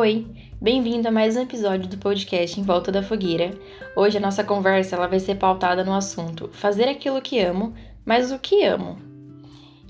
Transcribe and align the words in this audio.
Oi, 0.00 0.28
bem-vindo 0.60 1.08
a 1.08 1.10
mais 1.10 1.36
um 1.36 1.42
episódio 1.42 1.88
do 1.88 1.98
podcast 1.98 2.60
Em 2.60 2.62
Volta 2.62 2.92
da 2.92 3.02
Fogueira. 3.02 3.50
Hoje 3.96 4.16
a 4.16 4.20
nossa 4.20 4.44
conversa 4.44 4.94
ela 4.94 5.08
vai 5.08 5.18
ser 5.18 5.34
pautada 5.34 5.82
no 5.82 5.92
assunto 5.92 6.48
fazer 6.52 6.84
aquilo 6.84 7.20
que 7.20 7.40
amo, 7.40 7.74
mas 8.04 8.30
o 8.30 8.38
que 8.38 8.62
amo. 8.62 8.96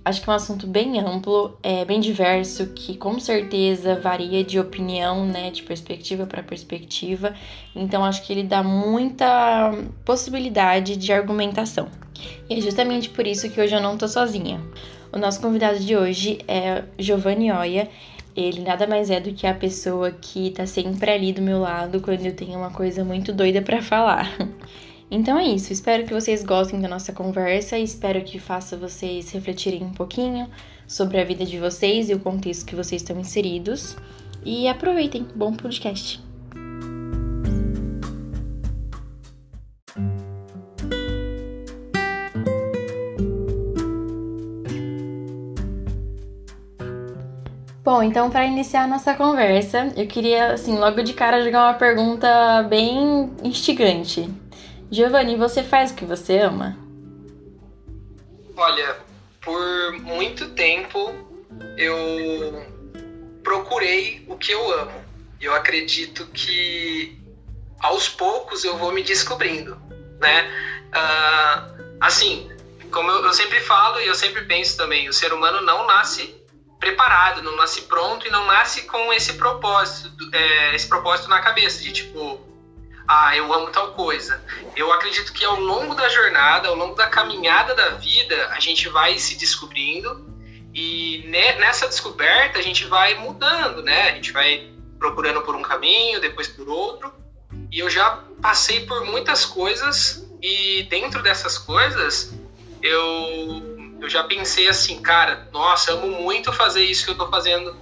Acho 0.02 0.22
que 0.22 0.30
é 0.30 0.32
um 0.32 0.36
assunto 0.36 0.66
bem 0.66 0.98
amplo, 0.98 1.58
é 1.62 1.84
bem 1.84 2.00
diverso, 2.00 2.68
que 2.68 2.96
com 2.96 3.20
certeza 3.20 4.00
varia 4.00 4.42
de 4.42 4.58
opinião, 4.58 5.26
né, 5.26 5.50
de 5.50 5.62
perspectiva 5.62 6.24
para 6.24 6.42
perspectiva. 6.42 7.34
Então 7.76 8.02
acho 8.02 8.26
que 8.26 8.32
ele 8.32 8.44
dá 8.44 8.62
muita 8.62 9.72
possibilidade 10.06 10.96
de 10.96 11.12
argumentação. 11.12 11.86
E 12.48 12.54
é 12.54 12.60
justamente 12.62 13.10
por 13.10 13.26
isso 13.26 13.50
que 13.50 13.60
hoje 13.60 13.74
eu 13.74 13.82
não 13.82 13.98
tô 13.98 14.08
sozinha. 14.08 14.58
O 15.12 15.18
nosso 15.18 15.38
convidado 15.38 15.78
de 15.78 15.94
hoje 15.94 16.38
é 16.48 16.84
Giovanni 16.98 17.52
Oia. 17.52 17.90
Ele 18.38 18.60
nada 18.60 18.86
mais 18.86 19.10
é 19.10 19.18
do 19.18 19.32
que 19.32 19.48
a 19.48 19.52
pessoa 19.52 20.12
que 20.12 20.52
tá 20.52 20.64
sempre 20.64 21.10
ali 21.10 21.32
do 21.32 21.42
meu 21.42 21.58
lado 21.58 22.00
quando 22.00 22.24
eu 22.24 22.32
tenho 22.32 22.56
uma 22.56 22.70
coisa 22.70 23.04
muito 23.04 23.32
doida 23.32 23.60
para 23.60 23.82
falar. 23.82 24.30
Então 25.10 25.38
é 25.38 25.44
isso, 25.44 25.72
espero 25.72 26.04
que 26.04 26.12
vocês 26.12 26.44
gostem 26.44 26.82
da 26.82 26.86
nossa 26.86 27.14
conversa 27.14 27.78
e 27.78 27.82
espero 27.82 28.22
que 28.22 28.38
faça 28.38 28.76
vocês 28.76 29.30
refletirem 29.30 29.82
um 29.82 29.94
pouquinho 29.94 30.46
sobre 30.86 31.18
a 31.18 31.24
vida 31.24 31.46
de 31.46 31.58
vocês 31.58 32.10
e 32.10 32.14
o 32.14 32.20
contexto 32.20 32.66
que 32.66 32.76
vocês 32.76 33.00
estão 33.00 33.18
inseridos. 33.18 33.96
E 34.44 34.68
aproveitem, 34.68 35.26
bom 35.34 35.54
podcast! 35.54 36.27
Bom, 47.88 48.02
então 48.02 48.28
para 48.28 48.44
iniciar 48.44 48.82
a 48.82 48.86
nossa 48.86 49.14
conversa, 49.14 49.90
eu 49.96 50.06
queria 50.06 50.52
assim, 50.52 50.76
logo 50.76 51.02
de 51.02 51.14
cara 51.14 51.42
jogar 51.42 51.68
uma 51.68 51.72
pergunta 51.72 52.62
bem 52.64 53.34
instigante. 53.42 54.28
Giovanni, 54.90 55.36
você 55.36 55.62
faz 55.62 55.90
o 55.90 55.94
que 55.94 56.04
você 56.04 56.38
ama? 56.38 56.76
Olha, 58.54 58.94
por 59.40 59.92
muito 60.02 60.50
tempo 60.50 61.14
eu 61.78 62.62
procurei 63.42 64.22
o 64.28 64.36
que 64.36 64.52
eu 64.52 64.70
amo. 64.80 65.02
Eu 65.40 65.54
acredito 65.54 66.26
que 66.26 67.18
aos 67.80 68.06
poucos 68.06 68.64
eu 68.64 68.76
vou 68.76 68.92
me 68.92 69.02
descobrindo, 69.02 69.80
né? 70.20 70.46
Uh, 70.88 71.96
assim, 72.02 72.50
como 72.90 73.10
eu, 73.10 73.24
eu 73.24 73.32
sempre 73.32 73.60
falo 73.60 73.98
e 73.98 74.06
eu 74.06 74.14
sempre 74.14 74.44
penso 74.44 74.76
também, 74.76 75.08
o 75.08 75.12
ser 75.14 75.32
humano 75.32 75.62
não 75.62 75.86
nasce 75.86 76.37
preparado, 76.88 77.42
não 77.42 77.56
nasce 77.56 77.82
pronto 77.82 78.26
e 78.26 78.30
não 78.30 78.46
nasce 78.46 78.82
com 78.82 79.12
esse 79.12 79.34
propósito, 79.34 80.28
é, 80.32 80.74
esse 80.74 80.88
propósito 80.88 81.28
na 81.28 81.40
cabeça 81.40 81.82
de 81.82 81.92
tipo, 81.92 82.40
ah, 83.06 83.36
eu 83.36 83.52
amo 83.52 83.70
tal 83.70 83.92
coisa. 83.92 84.42
Eu 84.74 84.92
acredito 84.92 85.32
que 85.32 85.44
ao 85.44 85.60
longo 85.60 85.94
da 85.94 86.08
jornada, 86.08 86.68
ao 86.68 86.74
longo 86.74 86.94
da 86.94 87.06
caminhada 87.06 87.74
da 87.74 87.90
vida, 87.90 88.48
a 88.48 88.60
gente 88.60 88.88
vai 88.88 89.18
se 89.18 89.36
descobrindo 89.36 90.26
e 90.74 91.24
nessa 91.58 91.86
descoberta 91.86 92.58
a 92.58 92.62
gente 92.62 92.84
vai 92.86 93.14
mudando, 93.14 93.82
né? 93.82 94.10
A 94.10 94.14
gente 94.14 94.32
vai 94.32 94.70
procurando 94.98 95.42
por 95.42 95.54
um 95.54 95.62
caminho, 95.62 96.20
depois 96.20 96.48
por 96.48 96.68
outro. 96.68 97.12
E 97.70 97.78
eu 97.78 97.90
já 97.90 98.22
passei 98.40 98.86
por 98.86 99.04
muitas 99.04 99.44
coisas 99.44 100.26
e 100.40 100.84
dentro 100.84 101.22
dessas 101.22 101.58
coisas 101.58 102.32
eu 102.82 103.67
eu 104.00 104.08
já 104.08 104.22
pensei 104.24 104.68
assim, 104.68 105.00
cara, 105.00 105.48
nossa, 105.52 105.92
amo 105.92 106.06
muito 106.08 106.52
fazer 106.52 106.84
isso 106.84 107.04
que 107.04 107.10
eu 107.10 107.16
tô 107.16 107.28
fazendo. 107.28 107.76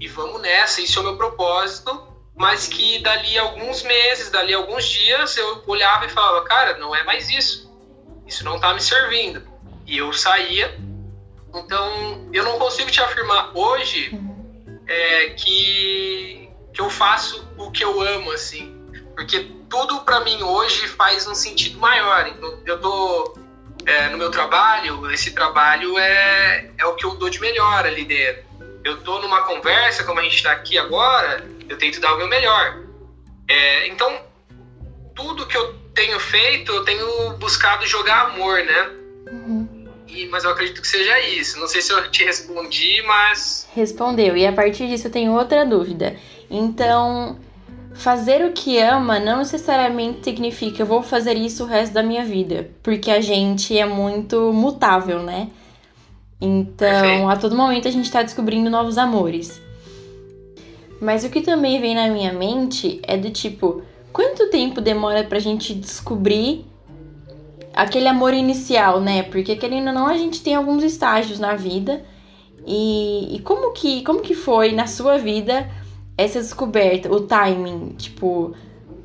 E 0.00 0.06
vamos 0.06 0.40
nessa, 0.40 0.80
isso 0.80 0.98
é 0.98 1.02
o 1.02 1.04
meu 1.04 1.16
propósito, 1.16 2.06
mas 2.34 2.66
que 2.66 3.00
dali 3.00 3.36
alguns 3.36 3.82
meses, 3.82 4.30
dali 4.30 4.54
alguns 4.54 4.86
dias, 4.86 5.36
eu 5.36 5.62
olhava 5.66 6.06
e 6.06 6.08
falava, 6.08 6.42
cara, 6.42 6.78
não 6.78 6.94
é 6.94 7.02
mais 7.02 7.28
isso, 7.28 7.70
isso 8.26 8.44
não 8.44 8.58
tá 8.58 8.72
me 8.72 8.80
servindo. 8.80 9.42
E 9.86 9.98
eu 9.98 10.12
saía, 10.12 10.78
então 11.54 12.28
eu 12.32 12.44
não 12.44 12.58
consigo 12.58 12.90
te 12.90 13.00
afirmar 13.00 13.50
hoje 13.54 14.16
é, 14.86 15.30
que, 15.30 16.48
que 16.72 16.80
eu 16.80 16.88
faço 16.88 17.46
o 17.56 17.70
que 17.70 17.84
eu 17.84 18.00
amo, 18.00 18.30
assim, 18.30 18.74
porque 19.16 19.50
tudo 19.68 20.00
para 20.02 20.20
mim 20.20 20.42
hoje 20.42 20.86
faz 20.86 21.26
um 21.26 21.34
sentido 21.34 21.78
maior, 21.78 22.26
então 22.28 22.62
eu 22.64 22.80
tô 22.80 23.34
é, 23.88 24.10
no 24.10 24.18
meu 24.18 24.30
trabalho, 24.30 25.10
esse 25.10 25.30
trabalho 25.30 25.98
é, 25.98 26.70
é 26.76 26.84
o 26.84 26.94
que 26.94 27.06
eu 27.06 27.14
dou 27.14 27.30
de 27.30 27.40
melhor 27.40 27.86
ali 27.86 28.04
dentro. 28.04 28.42
Eu 28.84 28.98
tô 28.98 29.18
numa 29.18 29.42
conversa, 29.42 30.04
como 30.04 30.20
a 30.20 30.22
gente 30.22 30.36
está 30.36 30.52
aqui 30.52 30.76
agora, 30.76 31.42
eu 31.66 31.78
tento 31.78 31.98
dar 31.98 32.12
o 32.12 32.18
meu 32.18 32.28
melhor. 32.28 32.80
É, 33.48 33.88
então, 33.88 34.20
tudo 35.14 35.46
que 35.46 35.56
eu 35.56 35.74
tenho 35.94 36.20
feito, 36.20 36.70
eu 36.70 36.84
tenho 36.84 37.32
buscado 37.38 37.86
jogar 37.86 38.26
amor, 38.26 38.58
né? 38.58 38.90
Uhum. 39.32 39.88
E, 40.06 40.26
mas 40.26 40.44
eu 40.44 40.50
acredito 40.50 40.82
que 40.82 40.88
seja 40.88 41.18
isso. 41.20 41.58
Não 41.58 41.66
sei 41.66 41.80
se 41.80 41.90
eu 41.90 42.10
te 42.10 42.24
respondi, 42.24 43.02
mas. 43.06 43.66
Respondeu. 43.74 44.36
E 44.36 44.46
a 44.46 44.52
partir 44.52 44.86
disso 44.86 45.06
eu 45.06 45.12
tenho 45.12 45.32
outra 45.32 45.64
dúvida. 45.64 46.14
Então, 46.50 47.40
Fazer 47.98 48.44
o 48.44 48.52
que 48.52 48.78
ama 48.78 49.18
não 49.18 49.38
necessariamente 49.38 50.22
significa 50.22 50.82
eu 50.82 50.86
vou 50.86 51.02
fazer 51.02 51.36
isso 51.36 51.64
o 51.64 51.66
resto 51.66 51.92
da 51.92 52.02
minha 52.02 52.24
vida, 52.24 52.70
porque 52.80 53.10
a 53.10 53.20
gente 53.20 53.76
é 53.76 53.84
muito 53.84 54.52
mutável, 54.52 55.20
né? 55.20 55.48
Então, 56.40 57.28
a 57.28 57.36
todo 57.36 57.56
momento 57.56 57.88
a 57.88 57.90
gente 57.90 58.08
tá 58.08 58.22
descobrindo 58.22 58.70
novos 58.70 58.96
amores. 58.98 59.60
Mas 61.00 61.24
o 61.24 61.28
que 61.28 61.40
também 61.40 61.80
vem 61.80 61.96
na 61.96 62.08
minha 62.08 62.32
mente 62.32 63.00
é 63.02 63.16
do 63.16 63.30
tipo, 63.30 63.82
quanto 64.12 64.48
tempo 64.48 64.80
demora 64.80 65.24
pra 65.24 65.40
gente 65.40 65.74
descobrir 65.74 66.64
aquele 67.74 68.06
amor 68.06 68.32
inicial, 68.32 69.00
né? 69.00 69.24
Porque 69.24 69.56
querendo 69.56 69.88
ou 69.88 69.94
não, 69.94 70.06
a 70.06 70.16
gente 70.16 70.40
tem 70.40 70.54
alguns 70.54 70.84
estágios 70.84 71.40
na 71.40 71.56
vida. 71.56 72.04
E, 72.64 73.34
e 73.34 73.40
como 73.40 73.72
que 73.72 74.04
como 74.04 74.20
que 74.20 74.36
foi 74.36 74.70
na 74.70 74.86
sua 74.86 75.18
vida 75.18 75.68
essa 76.18 76.40
descoberta, 76.40 77.10
o 77.10 77.20
timing, 77.20 77.94
tipo, 77.96 78.54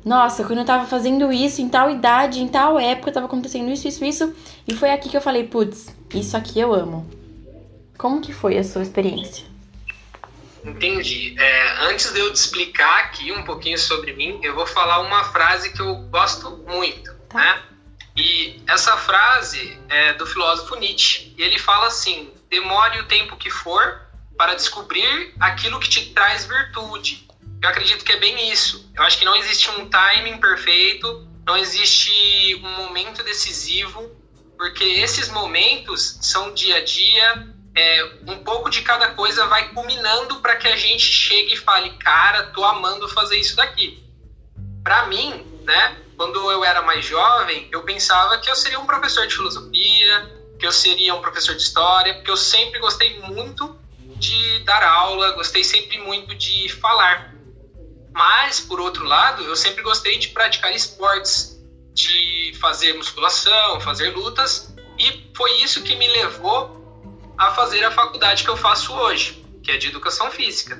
nossa, 0.04 0.44
quando 0.44 0.58
eu 0.58 0.64
tava 0.64 0.84
fazendo 0.86 1.32
isso 1.32 1.62
em 1.62 1.68
tal 1.68 1.88
idade, 1.88 2.40
em 2.40 2.48
tal 2.48 2.78
época, 2.78 3.12
tava 3.12 3.26
acontecendo 3.26 3.70
isso, 3.70 3.86
isso, 3.86 4.04
isso, 4.04 4.34
e 4.66 4.74
foi 4.74 4.90
aqui 4.90 5.08
que 5.08 5.16
eu 5.16 5.20
falei, 5.20 5.44
putz, 5.44 5.94
isso 6.12 6.36
aqui 6.36 6.58
eu 6.58 6.74
amo. 6.74 7.08
Como 7.96 8.20
que 8.20 8.32
foi 8.32 8.58
a 8.58 8.64
sua 8.64 8.82
experiência? 8.82 9.46
Entendi. 10.64 11.36
É, 11.38 11.86
antes 11.86 12.12
de 12.12 12.18
eu 12.18 12.32
te 12.32 12.36
explicar 12.36 13.04
aqui 13.04 13.30
um 13.30 13.44
pouquinho 13.44 13.78
sobre 13.78 14.12
mim, 14.14 14.40
eu 14.42 14.54
vou 14.54 14.66
falar 14.66 15.00
uma 15.00 15.22
frase 15.24 15.72
que 15.72 15.80
eu 15.80 15.94
gosto 16.10 16.50
muito, 16.66 17.14
tá. 17.28 17.38
né? 17.38 17.62
E 18.16 18.60
essa 18.66 18.96
frase 18.96 19.78
é 19.88 20.14
do 20.14 20.26
filósofo 20.26 20.76
Nietzsche. 20.76 21.34
E 21.36 21.42
ele 21.42 21.58
fala 21.58 21.88
assim: 21.88 22.30
demore 22.48 23.00
o 23.00 23.06
tempo 23.06 23.36
que 23.36 23.50
for, 23.50 24.00
para 24.36 24.54
descobrir 24.54 25.34
aquilo 25.40 25.80
que 25.80 25.88
te 25.88 26.12
traz 26.12 26.46
virtude. 26.46 27.26
Eu 27.62 27.68
acredito 27.68 28.04
que 28.04 28.12
é 28.12 28.16
bem 28.16 28.50
isso. 28.50 28.90
Eu 28.94 29.02
acho 29.04 29.18
que 29.18 29.24
não 29.24 29.36
existe 29.36 29.70
um 29.70 29.88
timing 29.88 30.38
perfeito, 30.38 31.26
não 31.46 31.56
existe 31.56 32.60
um 32.62 32.84
momento 32.84 33.22
decisivo, 33.22 34.10
porque 34.56 34.84
esses 34.84 35.28
momentos 35.28 36.18
são 36.22 36.52
dia 36.52 36.76
a 36.76 36.84
dia, 36.84 37.48
é, 37.76 38.18
um 38.28 38.38
pouco 38.44 38.70
de 38.70 38.82
cada 38.82 39.08
coisa 39.08 39.46
vai 39.46 39.68
culminando 39.70 40.36
para 40.36 40.56
que 40.56 40.68
a 40.68 40.76
gente 40.76 41.04
chegue 41.04 41.54
e 41.54 41.56
fale, 41.56 41.90
cara, 41.98 42.44
tô 42.48 42.64
amando 42.64 43.08
fazer 43.08 43.36
isso 43.36 43.56
daqui. 43.56 44.02
Para 44.82 45.06
mim, 45.06 45.44
né, 45.64 45.96
quando 46.16 46.50
eu 46.50 46.64
era 46.64 46.82
mais 46.82 47.04
jovem, 47.04 47.68
eu 47.72 47.82
pensava 47.82 48.38
que 48.38 48.50
eu 48.50 48.54
seria 48.54 48.78
um 48.78 48.86
professor 48.86 49.26
de 49.26 49.34
filosofia, 49.34 50.30
que 50.58 50.66
eu 50.66 50.72
seria 50.72 51.14
um 51.14 51.20
professor 51.20 51.54
de 51.54 51.62
história, 51.62 52.14
porque 52.14 52.30
eu 52.30 52.36
sempre 52.36 52.78
gostei 52.78 53.20
muito 53.20 53.76
de 54.24 54.58
dar 54.60 54.82
aula, 54.82 55.32
gostei 55.32 55.62
sempre 55.62 55.98
muito 55.98 56.34
de 56.34 56.68
falar. 56.68 57.34
Mas, 58.12 58.58
por 58.58 58.80
outro 58.80 59.04
lado, 59.04 59.42
eu 59.42 59.54
sempre 59.54 59.82
gostei 59.82 60.16
de 60.18 60.28
praticar 60.28 60.74
esportes, 60.74 61.60
de 61.92 62.52
fazer 62.58 62.94
musculação, 62.94 63.80
fazer 63.80 64.10
lutas, 64.10 64.74
e 64.98 65.30
foi 65.36 65.52
isso 65.62 65.82
que 65.82 65.94
me 65.96 66.08
levou 66.08 66.82
a 67.36 67.50
fazer 67.50 67.84
a 67.84 67.90
faculdade 67.90 68.44
que 68.44 68.50
eu 68.50 68.56
faço 68.56 68.94
hoje, 68.94 69.44
que 69.62 69.70
é 69.70 69.76
de 69.76 69.88
educação 69.88 70.30
física, 70.30 70.76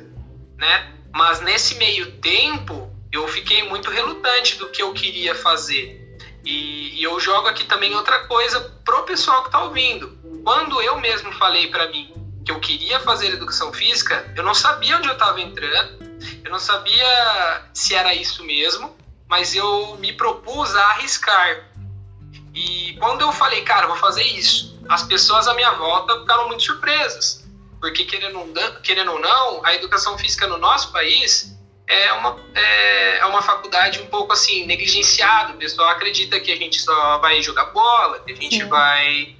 né? 0.57 0.93
Mas 1.13 1.41
nesse 1.41 1.75
meio 1.75 2.13
tempo, 2.21 2.91
eu 3.13 3.29
fiquei 3.29 3.63
muito 3.65 3.91
relutante 3.91 4.57
do 4.57 4.71
que 4.71 4.83
eu 4.83 4.93
queria 4.93 5.35
fazer. 5.35 6.01
E, 6.45 6.99
e 6.99 7.03
eu 7.03 7.19
jogo 7.21 7.49
aqui 7.49 7.65
também 7.65 7.95
outra 7.95 8.27
coisa 8.27 8.61
pro 8.85 9.03
pessoal 9.03 9.43
que 9.45 9.51
tá 9.51 9.63
ouvindo. 9.65 10.19
Quando 10.45 10.81
eu 10.81 10.99
mesmo 11.01 11.33
falei 11.33 11.69
para 11.69 11.89
mim 11.89 12.14
que 12.45 12.53
eu 12.53 12.61
queria 12.61 13.01
fazer 13.01 13.33
educação 13.33 13.73
física, 13.73 14.31
eu 14.37 14.43
não 14.43 14.55
sabia 14.55 14.99
onde 14.99 15.09
eu 15.09 15.15
estava 15.15 15.41
entrando, 15.41 15.97
eu 16.45 16.51
não 16.51 16.59
sabia 16.59 17.63
se 17.73 17.95
era 17.95 18.15
isso 18.15 18.45
mesmo, 18.45 18.95
mas 19.29 19.55
eu 19.55 19.97
me 19.97 20.13
propus 20.13 20.75
a 20.75 20.91
arriscar. 20.91 21.71
E 22.55 22.95
quando 23.01 23.23
eu 23.23 23.33
falei, 23.33 23.63
cara, 23.63 23.87
vou 23.87 23.97
fazer 23.97 24.23
isso, 24.23 24.79
as 24.89 25.03
pessoas 25.03 25.49
à 25.49 25.55
minha 25.55 25.73
volta 25.73 26.21
ficaram 26.21 26.47
muito 26.47 26.63
surpresas, 26.63 27.43
porque 27.81 28.05
querendo, 28.05 28.39
querendo 28.83 29.13
ou 29.13 29.19
não, 29.19 29.65
a 29.65 29.75
educação 29.75 30.17
física 30.19 30.47
no 30.47 30.59
nosso 30.59 30.93
país 30.93 31.55
é 31.87 32.13
uma, 32.13 32.37
é, 32.55 33.19
é 33.19 33.27
uma 33.27 33.43
faculdade 33.43 34.01
um 34.01 34.07
pouco 34.07 34.33
assim, 34.33 34.65
negligenciada. 34.65 35.53
O 35.53 35.57
pessoal 35.57 35.89
acredita 35.91 36.41
que 36.41 36.51
a 36.51 36.57
gente 36.57 36.81
só 36.81 37.19
vai 37.19 37.43
jogar 37.43 37.65
bola, 37.67 38.21
que 38.21 38.33
a 38.33 38.35
gente 38.35 38.57
Sim. 38.57 38.69
vai. 38.69 39.37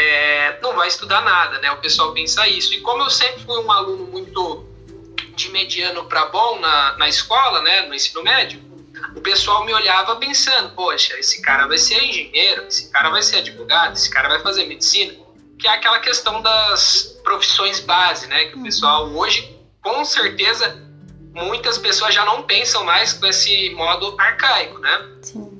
É, 0.00 0.60
não 0.62 0.76
vai 0.76 0.86
estudar 0.86 1.22
nada, 1.22 1.58
né? 1.58 1.72
O 1.72 1.78
pessoal 1.78 2.12
pensa 2.12 2.46
isso. 2.46 2.72
E 2.72 2.80
como 2.82 3.02
eu 3.02 3.10
sempre 3.10 3.42
fui 3.44 3.58
um 3.58 3.72
aluno 3.72 4.06
muito 4.06 4.64
de 5.34 5.50
mediano 5.50 6.04
para 6.04 6.26
bom 6.26 6.60
na, 6.60 6.96
na 6.98 7.08
escola, 7.08 7.62
né, 7.62 7.82
no 7.82 7.94
ensino 7.94 8.22
médio, 8.22 8.60
o 9.14 9.20
pessoal 9.20 9.64
me 9.64 9.72
olhava 9.72 10.16
pensando, 10.16 10.70
poxa, 10.70 11.18
esse 11.18 11.40
cara 11.40 11.66
vai 11.66 11.78
ser 11.78 12.02
engenheiro, 12.02 12.66
esse 12.66 12.90
cara 12.90 13.10
vai 13.10 13.22
ser 13.22 13.36
advogado, 13.36 13.94
esse 13.94 14.10
cara 14.10 14.28
vai 14.28 14.40
fazer 14.40 14.66
medicina, 14.66 15.14
que 15.58 15.66
é 15.66 15.70
aquela 15.70 16.00
questão 16.00 16.42
das 16.42 17.18
profissões 17.22 17.80
base, 17.80 18.26
né, 18.26 18.46
que 18.46 18.58
o 18.58 18.62
pessoal 18.62 19.06
hoje, 19.08 19.56
com 19.80 20.04
certeza, 20.04 20.76
muitas 21.32 21.78
pessoas 21.78 22.14
já 22.14 22.24
não 22.24 22.42
pensam 22.42 22.84
mais 22.84 23.12
com 23.12 23.26
esse 23.26 23.70
modo 23.70 24.16
arcaico, 24.18 24.78
né? 24.78 25.08
Sim. 25.22 25.57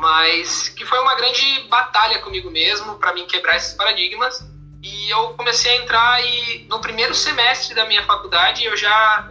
Mas 0.00 0.70
que 0.70 0.86
foi 0.86 0.98
uma 0.98 1.14
grande 1.14 1.68
batalha 1.68 2.20
comigo 2.20 2.50
mesmo 2.50 2.94
para 2.94 3.12
mim 3.12 3.26
quebrar 3.26 3.56
esses 3.56 3.74
paradigmas. 3.74 4.42
E 4.82 5.10
eu 5.10 5.34
comecei 5.34 5.72
a 5.72 5.76
entrar 5.76 6.24
e 6.24 6.64
no 6.70 6.80
primeiro 6.80 7.14
semestre 7.14 7.74
da 7.74 7.84
minha 7.84 8.02
faculdade 8.04 8.64
eu 8.64 8.74
já 8.78 9.30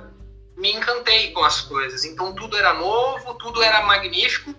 me 0.55 0.71
encantei 0.71 1.31
com 1.31 1.43
as 1.43 1.59
coisas. 1.61 2.05
Então 2.05 2.35
tudo 2.35 2.55
era 2.55 2.71
novo, 2.75 3.33
tudo 3.33 3.63
era 3.63 3.81
magnífico 3.81 4.53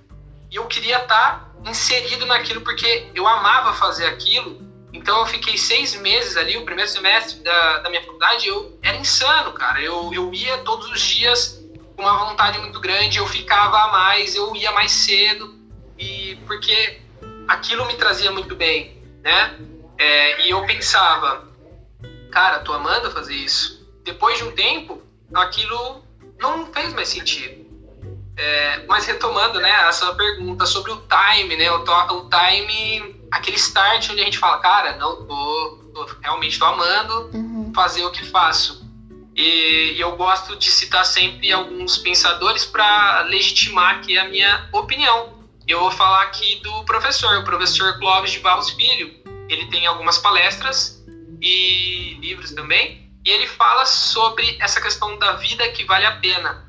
e 0.50 0.56
eu 0.56 0.66
queria 0.66 0.98
estar 0.98 1.52
tá 1.62 1.70
inserido 1.70 2.26
naquilo 2.26 2.62
porque 2.62 3.08
eu 3.14 3.24
amava 3.28 3.72
fazer 3.74 4.06
aquilo. 4.06 4.68
Então 4.92 5.20
eu 5.20 5.26
fiquei 5.26 5.56
seis 5.56 5.94
meses 5.94 6.36
ali, 6.36 6.56
o 6.56 6.64
primeiro 6.64 6.90
semestre 6.90 7.38
da, 7.44 7.78
da 7.78 7.88
minha 7.88 8.02
faculdade, 8.02 8.48
eu 8.48 8.76
era 8.82 8.96
insano, 8.96 9.52
cara. 9.52 9.80
Eu, 9.80 10.12
eu 10.12 10.34
ia 10.34 10.58
todos 10.58 10.90
os 10.90 11.00
dias 11.00 11.64
com 11.94 12.02
uma 12.02 12.18
vontade 12.24 12.58
muito 12.58 12.80
grande, 12.80 13.18
eu 13.18 13.28
ficava 13.28 13.78
a 13.78 13.92
mais, 13.92 14.34
eu 14.34 14.56
ia 14.56 14.72
mais 14.72 14.90
cedo 14.90 15.59
e 16.00 16.36
porque 16.46 17.00
aquilo 17.46 17.86
me 17.86 17.94
trazia 17.94 18.32
muito 18.32 18.56
bem, 18.56 19.00
né? 19.22 19.58
É, 19.98 20.46
e 20.46 20.50
eu 20.50 20.64
pensava, 20.64 21.46
cara, 22.30 22.60
tô 22.60 22.72
amando 22.72 23.10
fazer 23.10 23.34
isso. 23.34 23.86
Depois 24.02 24.38
de 24.38 24.44
um 24.44 24.52
tempo, 24.52 25.02
aquilo 25.34 26.02
não 26.38 26.66
fez 26.72 26.92
mais 26.94 27.08
sentido. 27.08 27.60
É, 28.36 28.86
mas 28.88 29.04
retomando, 29.04 29.60
né, 29.60 29.70
a 29.70 29.92
sua 29.92 30.14
pergunta 30.14 30.64
sobre 30.64 30.90
o 30.90 31.02
time, 31.06 31.56
né, 31.56 31.70
o, 31.70 31.82
o 31.82 32.30
time, 32.30 33.20
aquele 33.30 33.58
start 33.58 34.08
onde 34.10 34.22
a 34.22 34.24
gente 34.24 34.38
fala, 34.38 34.58
cara, 34.58 34.96
não 34.96 35.26
tô, 35.26 35.90
tô 35.92 36.08
realmente 36.22 36.58
tô 36.58 36.64
amando 36.64 37.30
uhum. 37.34 37.72
fazer 37.74 38.02
o 38.04 38.10
que 38.10 38.24
faço. 38.24 38.88
E, 39.36 39.92
e, 39.96 40.00
eu 40.00 40.16
gosto 40.16 40.56
de 40.56 40.70
citar 40.70 41.04
sempre 41.04 41.52
alguns 41.52 41.98
pensadores 41.98 42.64
para 42.64 43.22
legitimar 43.22 43.96
aqui 43.96 44.18
a 44.18 44.28
minha 44.28 44.68
opinião. 44.72 45.39
Eu 45.70 45.78
vou 45.78 45.90
falar 45.92 46.22
aqui 46.22 46.56
do 46.64 46.82
professor, 46.82 47.38
o 47.38 47.44
professor 47.44 47.96
Clóvis 48.00 48.32
de 48.32 48.40
Barros 48.40 48.70
Filho. 48.70 49.14
Ele 49.48 49.66
tem 49.66 49.86
algumas 49.86 50.18
palestras 50.18 51.00
e 51.40 52.18
livros 52.20 52.50
também. 52.50 53.08
E 53.24 53.30
ele 53.30 53.46
fala 53.46 53.86
sobre 53.86 54.56
essa 54.60 54.80
questão 54.80 55.16
da 55.16 55.34
vida 55.34 55.68
que 55.70 55.84
vale 55.84 56.06
a 56.06 56.16
pena, 56.16 56.68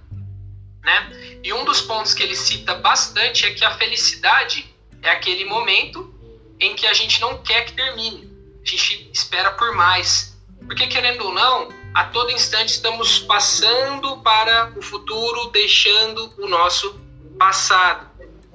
né? 0.84 1.40
E 1.44 1.52
um 1.52 1.66
dos 1.66 1.82
pontos 1.82 2.14
que 2.14 2.22
ele 2.22 2.36
cita 2.36 2.76
bastante 2.76 3.44
é 3.48 3.54
que 3.56 3.66
a 3.66 3.72
felicidade 3.72 4.72
é 5.02 5.10
aquele 5.10 5.46
momento 5.46 6.14
em 6.60 6.76
que 6.76 6.86
a 6.86 6.94
gente 6.94 7.20
não 7.22 7.42
quer 7.42 7.66
que 7.66 7.74
termine. 7.74 8.30
A 8.62 8.70
gente 8.70 9.10
espera 9.12 9.50
por 9.54 9.74
mais. 9.74 10.40
Porque 10.68 10.86
querendo 10.86 11.26
ou 11.26 11.34
não, 11.34 11.70
a 11.96 12.04
todo 12.04 12.30
instante 12.30 12.70
estamos 12.70 13.18
passando 13.18 14.18
para 14.18 14.72
o 14.78 14.82
futuro, 14.84 15.50
deixando 15.50 16.32
o 16.38 16.48
nosso 16.48 17.02
passado. 17.40 18.11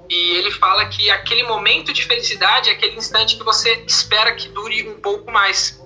E 0.09 0.37
ele 0.37 0.51
fala 0.53 0.87
que 0.87 1.11
aquele 1.11 1.43
momento 1.43 1.93
de 1.93 2.05
felicidade 2.05 2.71
é 2.71 2.73
aquele 2.73 2.97
instante 2.97 3.37
que 3.37 3.43
você 3.43 3.75
espera 3.87 4.35
que 4.35 4.49
dure 4.49 4.89
um 4.89 5.01
pouco 5.01 5.31
mais. 5.31 5.81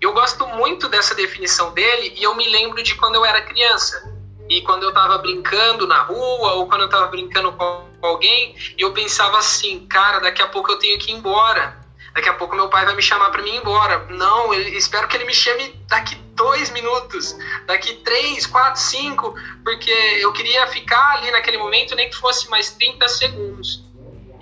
Eu 0.00 0.12
gosto 0.12 0.46
muito 0.46 0.88
dessa 0.88 1.14
definição 1.14 1.72
dele 1.72 2.14
e 2.16 2.22
eu 2.22 2.34
me 2.34 2.48
lembro 2.48 2.82
de 2.82 2.94
quando 2.96 3.14
eu 3.14 3.24
era 3.24 3.40
criança. 3.42 4.12
E 4.48 4.60
quando 4.62 4.82
eu 4.82 4.90
estava 4.90 5.16
brincando 5.18 5.86
na 5.86 6.02
rua 6.02 6.54
ou 6.54 6.66
quando 6.66 6.82
eu 6.82 6.86
estava 6.86 7.06
brincando 7.06 7.52
com 7.52 7.86
alguém, 8.02 8.54
eu 8.76 8.92
pensava 8.92 9.38
assim, 9.38 9.86
cara, 9.86 10.18
daqui 10.18 10.42
a 10.42 10.48
pouco 10.48 10.72
eu 10.72 10.78
tenho 10.78 10.98
que 10.98 11.10
ir 11.10 11.14
embora. 11.14 11.80
Daqui 12.14 12.28
a 12.28 12.34
pouco 12.34 12.54
meu 12.54 12.68
pai 12.68 12.84
vai 12.84 12.94
me 12.94 13.00
chamar 13.00 13.30
para 13.30 13.42
mim 13.42 13.54
ir 13.54 13.56
embora. 13.58 14.06
Não, 14.10 14.52
eu 14.52 14.60
espero 14.76 15.08
que 15.08 15.16
ele 15.16 15.24
me 15.24 15.32
chame 15.32 15.74
daqui 15.88 16.14
dois 16.34 16.70
minutos, 16.70 17.36
daqui 17.66 17.94
três, 18.04 18.46
quatro, 18.46 18.80
cinco, 18.80 19.34
porque 19.64 19.90
eu 19.90 20.32
queria 20.32 20.66
ficar 20.66 21.16
ali 21.16 21.30
naquele 21.30 21.56
momento, 21.56 21.94
nem 21.94 22.10
que 22.10 22.16
fosse 22.16 22.50
mais 22.50 22.70
30 22.72 23.08
segundos. 23.08 23.51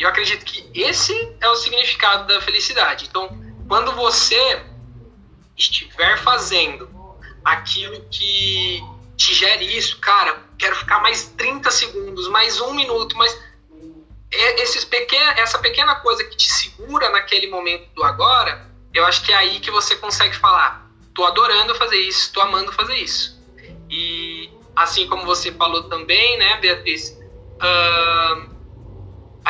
Eu 0.00 0.08
acredito 0.08 0.46
que 0.46 0.66
esse 0.74 1.36
é 1.40 1.48
o 1.48 1.56
significado 1.56 2.26
da 2.26 2.40
felicidade. 2.40 3.06
Então, 3.06 3.28
quando 3.68 3.92
você 3.92 4.64
estiver 5.54 6.16
fazendo 6.18 6.88
aquilo 7.44 8.00
que 8.10 8.82
te 9.14 9.34
gere 9.34 9.76
isso, 9.76 9.98
cara, 9.98 10.42
quero 10.56 10.74
ficar 10.76 11.00
mais 11.00 11.26
30 11.36 11.70
segundos, 11.70 12.28
mais 12.28 12.58
um 12.62 12.72
minuto, 12.72 13.14
mais. 13.14 13.38
É, 14.32 14.62
esses 14.62 14.86
pequen... 14.86 15.20
Essa 15.36 15.58
pequena 15.58 15.96
coisa 15.96 16.24
que 16.24 16.34
te 16.34 16.50
segura 16.50 17.10
naquele 17.10 17.48
momento 17.48 17.86
do 17.94 18.02
agora, 18.02 18.70
eu 18.94 19.04
acho 19.04 19.22
que 19.22 19.32
é 19.32 19.36
aí 19.36 19.60
que 19.60 19.70
você 19.70 19.96
consegue 19.96 20.34
falar: 20.36 20.90
tô 21.14 21.26
adorando 21.26 21.74
fazer 21.74 22.00
isso, 22.00 22.32
tô 22.32 22.40
amando 22.40 22.72
fazer 22.72 22.96
isso. 22.96 23.38
E 23.90 24.48
assim 24.74 25.06
como 25.08 25.26
você 25.26 25.52
falou 25.52 25.90
também, 25.90 26.38
né, 26.38 26.56
Beatriz, 26.56 27.18
uh, 27.56 28.59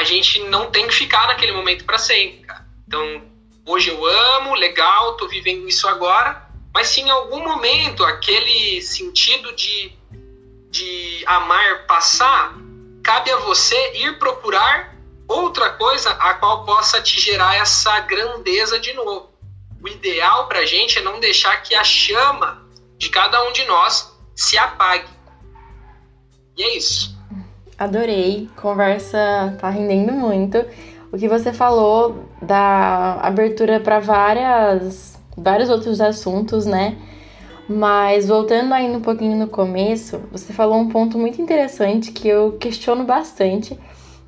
a 0.00 0.04
gente 0.04 0.40
não 0.44 0.70
tem 0.70 0.88
que 0.88 0.94
ficar 0.94 1.26
naquele 1.26 1.52
momento 1.52 1.84
para 1.84 1.98
sempre, 1.98 2.46
cara. 2.46 2.66
Então, 2.88 3.22
hoje 3.66 3.90
eu 3.90 4.06
amo, 4.06 4.54
legal, 4.54 5.14
tô 5.18 5.28
vivendo 5.28 5.68
isso 5.68 5.86
agora, 5.86 6.48
mas 6.72 6.88
se 6.88 7.02
em 7.02 7.10
algum 7.10 7.44
momento 7.44 8.02
aquele 8.02 8.80
sentido 8.80 9.54
de, 9.54 9.92
de 10.70 11.22
amar 11.26 11.86
passar, 11.86 12.54
cabe 13.04 13.30
a 13.30 13.36
você 13.36 13.76
ir 13.98 14.18
procurar 14.18 14.96
outra 15.28 15.68
coisa 15.74 16.10
a 16.12 16.32
qual 16.32 16.64
possa 16.64 17.02
te 17.02 17.20
gerar 17.20 17.56
essa 17.56 18.00
grandeza 18.00 18.80
de 18.80 18.94
novo. 18.94 19.30
O 19.82 19.86
ideal 19.86 20.48
para 20.48 20.60
a 20.60 20.66
gente 20.66 20.98
é 20.98 21.02
não 21.02 21.20
deixar 21.20 21.62
que 21.62 21.74
a 21.74 21.84
chama 21.84 22.66
de 22.96 23.10
cada 23.10 23.46
um 23.46 23.52
de 23.52 23.64
nós 23.66 24.18
se 24.34 24.56
apague. 24.56 25.08
E 26.56 26.62
é 26.62 26.76
isso. 26.78 27.19
Adorei, 27.80 28.46
conversa 28.56 29.56
tá 29.58 29.70
rendendo 29.70 30.12
muito 30.12 30.62
o 31.10 31.16
que 31.16 31.26
você 31.26 31.50
falou 31.50 32.26
da 32.42 33.14
abertura 33.22 33.80
para 33.80 33.98
várias 33.98 35.18
vários 35.34 35.70
outros 35.70 35.98
assuntos, 35.98 36.66
né? 36.66 36.98
Mas 37.66 38.28
voltando 38.28 38.74
ainda 38.74 38.98
um 38.98 39.00
pouquinho 39.00 39.34
no 39.34 39.48
começo, 39.48 40.20
você 40.30 40.52
falou 40.52 40.76
um 40.76 40.90
ponto 40.90 41.16
muito 41.16 41.40
interessante 41.40 42.12
que 42.12 42.28
eu 42.28 42.58
questiono 42.60 43.04
bastante, 43.04 43.78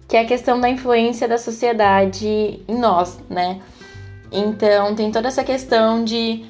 que 0.09 0.16
é 0.16 0.21
a 0.21 0.26
questão 0.26 0.59
da 0.59 0.71
influência 0.71 1.28
da 1.28 1.37
sociedade 1.37 2.26
em 2.66 2.78
nós, 2.78 3.21
né? 3.28 3.61
Então, 4.32 4.94
tem 4.94 5.12
toda 5.12 5.28
essa 5.28 5.44
questão 5.44 6.02
de 6.02 6.42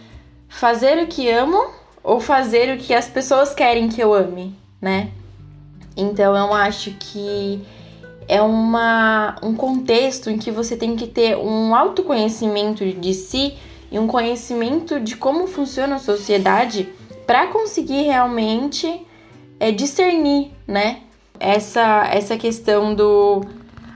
fazer 0.49 1.02
o 1.02 1.09
que 1.09 1.28
amo 1.28 1.66
ou 2.04 2.21
fazer 2.21 2.73
o 2.73 2.78
que 2.78 2.94
as 2.94 3.09
pessoas 3.09 3.52
querem 3.52 3.88
que 3.88 4.00
eu 4.00 4.14
ame, 4.14 4.56
né? 4.80 5.11
Então, 5.96 6.37
eu 6.37 6.52
acho 6.54 6.92
que 6.92 7.61
é 8.28 8.40
uma, 8.40 9.37
um 9.42 9.54
contexto 9.54 10.30
em 10.30 10.38
que 10.38 10.50
você 10.50 10.76
tem 10.76 10.96
que 10.96 11.06
ter 11.06 11.37
um 11.37 11.75
autoconhecimento 11.75 12.84
de 12.84 13.14
si 13.14 13.54
e 13.90 13.99
um 13.99 14.06
conhecimento 14.06 14.99
de 15.00 15.16
como 15.16 15.46
funciona 15.46 15.96
a 15.96 15.99
sociedade 15.99 16.88
para 17.26 17.49
conseguir 17.49 18.02
realmente 18.02 19.06
é, 19.61 19.70
discernir, 19.70 20.50
né? 20.66 21.00
Essa, 21.38 22.06
essa 22.11 22.37
questão 22.37 22.94
do 22.94 23.42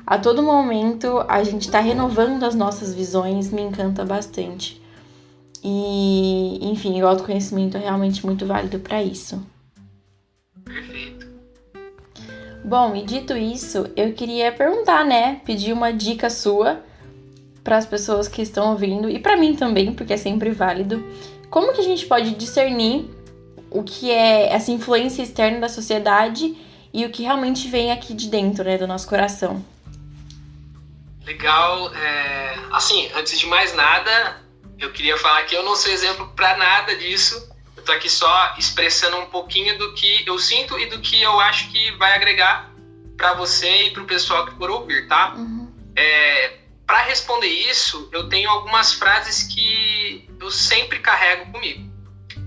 a 0.06 0.18
todo 0.18 0.42
momento 0.42 1.24
a 1.28 1.42
gente 1.42 1.62
está 1.62 1.80
renovando 1.80 2.44
as 2.44 2.54
nossas 2.54 2.94
visões 2.94 3.50
me 3.50 3.62
encanta 3.62 4.04
bastante. 4.04 4.80
E, 5.64 6.58
enfim, 6.62 7.02
o 7.02 7.08
autoconhecimento 7.08 7.76
é 7.76 7.80
realmente 7.80 8.24
muito 8.24 8.46
válido 8.46 8.78
para 8.78 9.02
isso. 9.02 9.44
Bom, 12.66 12.96
e 12.96 13.02
dito 13.02 13.36
isso, 13.36 13.88
eu 13.94 14.12
queria 14.12 14.50
perguntar, 14.50 15.04
né? 15.04 15.40
Pedir 15.44 15.72
uma 15.72 15.92
dica 15.92 16.28
sua 16.28 16.82
para 17.62 17.76
as 17.76 17.86
pessoas 17.86 18.26
que 18.26 18.42
estão 18.42 18.72
ouvindo 18.72 19.08
e 19.08 19.20
para 19.20 19.36
mim 19.36 19.54
também, 19.54 19.94
porque 19.94 20.14
é 20.14 20.16
sempre 20.16 20.50
válido. 20.50 21.06
Como 21.48 21.72
que 21.72 21.80
a 21.80 21.84
gente 21.84 22.04
pode 22.06 22.32
discernir 22.32 23.08
o 23.70 23.84
que 23.84 24.10
é 24.10 24.52
essa 24.52 24.72
influência 24.72 25.22
externa 25.22 25.60
da 25.60 25.68
sociedade 25.68 26.58
e 26.92 27.04
o 27.04 27.10
que 27.10 27.22
realmente 27.22 27.68
vem 27.68 27.92
aqui 27.92 28.12
de 28.12 28.28
dentro, 28.28 28.64
né, 28.64 28.76
do 28.76 28.88
nosso 28.88 29.08
coração? 29.08 29.64
Legal. 31.24 31.94
É... 31.94 32.58
Assim, 32.72 33.08
antes 33.14 33.38
de 33.38 33.46
mais 33.46 33.76
nada, 33.76 34.40
eu 34.76 34.90
queria 34.92 35.16
falar 35.16 35.44
que 35.44 35.54
eu 35.54 35.62
não 35.62 35.76
sou 35.76 35.92
exemplo 35.92 36.32
para 36.34 36.56
nada 36.56 36.96
disso. 36.96 37.48
Tô 37.86 37.92
aqui 37.92 38.10
só 38.10 38.52
expressando 38.58 39.16
um 39.16 39.26
pouquinho 39.26 39.78
do 39.78 39.94
que 39.94 40.24
eu 40.26 40.36
sinto 40.40 40.76
e 40.76 40.86
do 40.86 41.00
que 41.00 41.22
eu 41.22 41.38
acho 41.38 41.68
que 41.68 41.92
vai 41.92 42.14
agregar 42.14 42.68
para 43.16 43.32
você 43.34 43.84
e 43.84 43.90
para 43.92 44.02
o 44.02 44.06
pessoal 44.06 44.44
que 44.44 44.56
for 44.56 44.68
ouvir, 44.68 45.06
tá? 45.06 45.32
Uhum. 45.36 45.72
É, 45.94 46.58
para 46.84 47.02
responder 47.02 47.46
isso, 47.46 48.08
eu 48.10 48.28
tenho 48.28 48.50
algumas 48.50 48.92
frases 48.92 49.44
que 49.44 50.28
eu 50.40 50.50
sempre 50.50 50.98
carrego 50.98 51.52
comigo. 51.52 51.88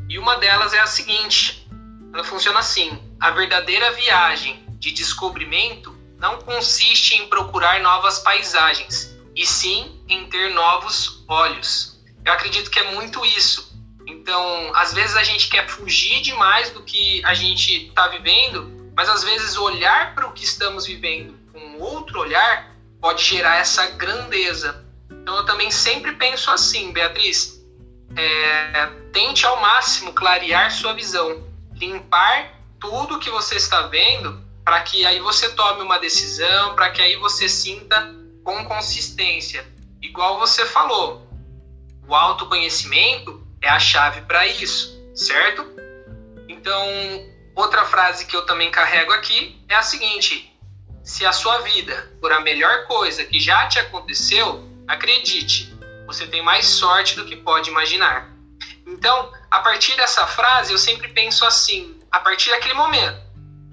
E 0.09 0.19
uma 0.19 0.35
delas 0.35 0.73
é 0.73 0.79
a 0.79 0.85
seguinte: 0.85 1.65
ela 2.13 2.23
funciona 2.25 2.59
assim. 2.59 3.01
A 3.17 3.31
verdadeira 3.31 3.91
viagem 3.91 4.65
de 4.77 4.91
descobrimento 4.91 5.97
não 6.17 6.37
consiste 6.39 7.15
em 7.15 7.27
procurar 7.27 7.79
novas 7.79 8.19
paisagens, 8.19 9.17
e 9.33 9.45
sim 9.45 10.03
em 10.09 10.27
ter 10.27 10.53
novos 10.53 11.23
olhos. 11.29 11.97
Eu 12.25 12.33
acredito 12.33 12.69
que 12.69 12.79
é 12.79 12.91
muito 12.91 13.25
isso. 13.25 13.68
Então, 14.09 14.71
às 14.75 14.93
vezes 14.93 15.15
a 15.15 15.23
gente 15.23 15.49
quer 15.49 15.67
fugir 15.69 16.21
demais 16.21 16.71
do 16.71 16.81
que 16.81 17.23
a 17.23 17.33
gente 17.33 17.87
está 17.87 18.07
vivendo, 18.07 18.91
mas 18.95 19.07
às 19.07 19.23
vezes 19.23 19.55
olhar 19.55 20.15
para 20.15 20.27
o 20.27 20.31
que 20.31 20.43
estamos 20.43 20.85
vivendo 20.85 21.37
com 21.53 21.77
outro 21.79 22.19
olhar 22.19 22.75
pode 22.99 23.23
gerar 23.23 23.57
essa 23.57 23.85
grandeza. 23.91 24.83
Então, 25.11 25.37
eu 25.37 25.45
também 25.45 25.69
sempre 25.69 26.13
penso 26.13 26.49
assim, 26.49 26.91
Beatriz, 26.91 27.63
é, 28.15 28.87
tente 29.13 29.45
ao 29.45 29.61
máximo 29.61 30.11
clarear 30.13 30.71
sua 30.71 30.93
visão 30.93 31.47
limpar 31.73 32.59
tudo 32.79 33.19
que 33.19 33.29
você 33.29 33.55
está 33.55 33.83
vendo 33.83 34.43
para 34.65 34.81
que 34.81 35.05
aí 35.05 35.19
você 35.19 35.49
tome 35.49 35.81
uma 35.81 35.97
decisão, 35.97 36.75
para 36.75 36.89
que 36.91 37.01
aí 37.01 37.15
você 37.15 37.47
sinta 37.47 38.13
com 38.43 38.65
consistência. 38.65 39.65
Igual 40.01 40.39
você 40.39 40.65
falou, 40.65 41.27
o 42.07 42.15
autoconhecimento 42.15 43.47
é 43.61 43.69
a 43.69 43.79
chave 43.79 44.21
para 44.21 44.45
isso, 44.47 44.97
certo? 45.15 45.65
Então, 46.47 46.85
outra 47.55 47.85
frase 47.85 48.25
que 48.25 48.35
eu 48.35 48.45
também 48.45 48.71
carrego 48.71 49.11
aqui 49.11 49.63
é 49.67 49.75
a 49.75 49.81
seguinte: 49.81 50.51
se 51.03 51.25
a 51.25 51.31
sua 51.31 51.59
vida 51.59 52.11
for 52.19 52.31
a 52.31 52.39
melhor 52.41 52.85
coisa 52.85 53.23
que 53.23 53.39
já 53.39 53.67
te 53.67 53.79
aconteceu, 53.79 54.67
acredite, 54.87 55.73
você 56.05 56.25
tem 56.27 56.41
mais 56.41 56.65
sorte 56.65 57.15
do 57.15 57.25
que 57.25 57.35
pode 57.35 57.69
imaginar. 57.69 58.29
Então, 58.85 59.31
a 59.51 59.59
partir 59.59 59.95
dessa 59.95 60.25
frase, 60.25 60.71
eu 60.71 60.77
sempre 60.77 61.09
penso 61.09 61.45
assim: 61.45 61.99
a 62.11 62.19
partir 62.19 62.49
daquele 62.49 62.73
momento 62.73 63.19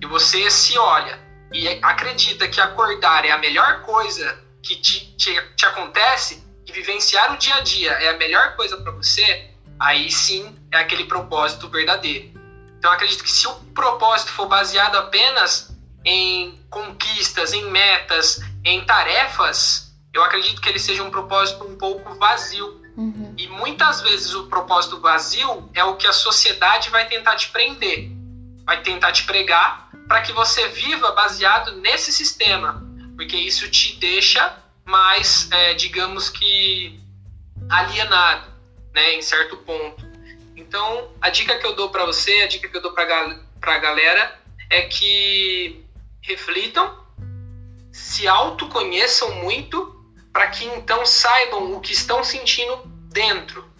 que 0.01 0.07
você 0.07 0.51
se 0.51 0.79
olha 0.79 1.19
e 1.53 1.69
acredita 1.83 2.49
que 2.49 2.61
acordar 2.61 3.25
é 3.25 3.31
a 3.31 3.39
melhor 3.39 3.83
coisa 3.83 4.45
que 4.63 4.77
te, 4.77 5.17
te, 5.17 5.35
te 5.55 5.65
acontece, 5.65 6.45
que 6.65 6.73
vivenciar 6.73 7.33
o 7.33 7.39
dia 7.39 7.55
a 7.55 7.61
dia 7.61 7.93
é 7.93 8.09
a 8.09 8.17
melhor 8.17 8.57
coisa 8.57 8.77
para 8.77 8.93
você, 8.93 9.51
aí 9.79 10.11
sim 10.11 10.57
é 10.71 10.79
aquele 10.79 11.05
propósito 11.05 11.69
verdadeiro. 11.69 12.39
Então, 12.79 12.93
acredito 12.93 13.23
que 13.23 13.31
se 13.31 13.47
o 13.47 13.55
propósito 13.75 14.33
for 14.33 14.47
baseado 14.47 14.97
apenas 14.97 15.77
em 16.05 16.61
conquistas, 16.71 17.53
em 17.53 17.71
metas, 17.71 18.41
em 18.65 18.85
tarefas, 18.85 19.95
eu 20.13 20.23
acredito 20.23 20.61
que 20.61 20.69
ele 20.69 20.79
seja 20.79 21.03
um 21.03 21.11
propósito 21.11 21.65
um 21.65 21.77
pouco 21.77 22.15
vazio 22.15 22.87
Uhum. 22.97 23.35
E 23.37 23.47
muitas 23.49 24.01
vezes 24.01 24.35
o 24.35 24.47
propósito 24.47 25.01
vazio 25.01 25.69
é 25.75 25.85
o 25.85 25.97
que 25.97 26.07
a 26.07 26.13
sociedade 26.13 26.89
vai 26.89 27.07
tentar 27.07 27.37
te 27.37 27.51
prender, 27.51 28.11
vai 28.65 28.83
tentar 28.83 29.13
te 29.13 29.25
pregar 29.25 29.91
para 30.09 30.23
que 30.23 30.33
você 30.33 30.69
viva 30.69 31.13
baseado 31.13 31.77
nesse 31.77 32.11
sistema, 32.11 32.83
porque 33.15 33.37
isso 33.37 33.69
te 33.71 33.97
deixa 33.97 34.57
mais, 34.85 35.51
é, 35.51 35.75
digamos 35.75 36.31
que, 36.31 36.99
alienado, 37.69 38.47
né, 38.97 39.13
em 39.15 39.21
certo 39.21 39.59
ponto. 39.59 40.03
Então, 40.57 41.13
a 41.21 41.29
dica 41.29 41.59
que 41.59 41.67
eu 41.67 41.77
dou 41.77 41.91
para 41.91 42.07
você, 42.07 42.33
a 42.41 42.47
dica 42.47 42.67
que 42.67 42.75
eu 42.79 42.81
dou 42.81 42.93
para 42.93 43.05
a 43.05 43.79
galera 43.79 44.41
é 44.71 44.83
que 44.83 45.85
reflitam, 46.23 47.05
se 47.93 48.27
autoconheçam 48.27 49.35
muito 49.35 49.95
para 50.33 50.47
que 50.49 50.65
então 50.65 51.05
saibam 51.05 51.75
o 51.75 51.81
que 51.81 51.93
estão 51.93 52.25
sentindo 52.25 52.75
dentro 53.13 53.71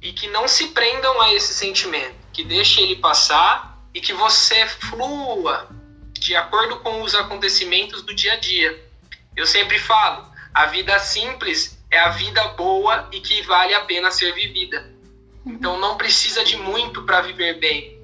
e 0.00 0.12
que 0.12 0.28
não 0.28 0.46
se 0.46 0.68
prendam 0.68 1.20
a 1.20 1.34
esse 1.34 1.54
sentimento, 1.54 2.14
que 2.32 2.44
deixe 2.44 2.80
ele 2.80 2.96
passar 2.96 3.76
e 3.92 4.00
que 4.00 4.12
você 4.12 4.64
flua 4.66 5.68
de 6.12 6.36
acordo 6.36 6.78
com 6.80 7.02
os 7.02 7.16
acontecimentos 7.16 8.02
do 8.02 8.14
dia 8.14 8.34
a 8.34 8.36
dia. 8.36 8.88
Eu 9.34 9.44
sempre 9.44 9.78
falo, 9.80 10.24
a 10.54 10.66
vida 10.66 10.96
simples 11.00 11.81
é 11.92 11.98
a 12.00 12.08
vida 12.08 12.42
boa 12.48 13.08
e 13.12 13.20
que 13.20 13.42
vale 13.42 13.74
a 13.74 13.82
pena 13.82 14.10
ser 14.10 14.34
vivida. 14.34 14.90
Então 15.46 15.78
não 15.78 15.96
precisa 15.96 16.42
de 16.42 16.56
muito 16.56 17.04
para 17.04 17.20
viver 17.20 17.60
bem. 17.60 18.00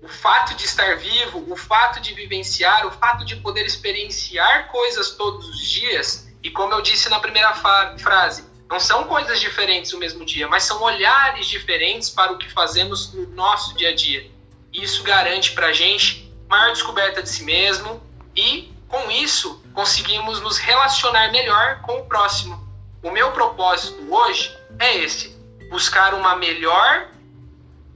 O 0.00 0.08
fato 0.08 0.54
de 0.54 0.64
estar 0.64 0.96
vivo, 0.96 1.44
o 1.52 1.56
fato 1.56 2.00
de 2.00 2.14
vivenciar, 2.14 2.86
o 2.86 2.90
fato 2.92 3.24
de 3.24 3.36
poder 3.36 3.66
experienciar 3.66 4.68
coisas 4.68 5.10
todos 5.10 5.48
os 5.48 5.68
dias 5.68 6.32
e 6.42 6.50
como 6.50 6.72
eu 6.72 6.80
disse 6.80 7.08
na 7.08 7.20
primeira 7.20 7.52
frase, 7.54 8.44
não 8.68 8.80
são 8.80 9.04
coisas 9.04 9.38
diferentes 9.40 9.92
no 9.92 9.98
mesmo 9.98 10.24
dia, 10.24 10.48
mas 10.48 10.64
são 10.64 10.82
olhares 10.82 11.46
diferentes 11.46 12.10
para 12.10 12.32
o 12.32 12.38
que 12.38 12.50
fazemos 12.50 13.12
no 13.12 13.28
nosso 13.28 13.76
dia 13.76 13.90
a 13.90 13.94
dia. 13.94 14.28
E 14.72 14.82
isso 14.82 15.02
garante 15.02 15.52
para 15.52 15.68
a 15.68 15.72
gente 15.72 16.32
maior 16.48 16.72
descoberta 16.72 17.22
de 17.22 17.28
si 17.28 17.44
mesmo 17.44 18.02
e, 18.34 18.72
com 18.88 19.10
isso, 19.10 19.62
conseguimos 19.72 20.40
nos 20.40 20.58
relacionar 20.58 21.30
melhor 21.30 21.80
com 21.82 21.98
o 21.98 22.06
próximo. 22.06 22.61
O 23.02 23.10
meu 23.10 23.32
propósito 23.32 24.00
hoje 24.08 24.56
é 24.78 24.98
esse: 24.98 25.36
buscar 25.68 26.14
uma 26.14 26.36
melhor 26.36 27.08